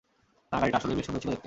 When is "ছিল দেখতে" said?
1.23-1.39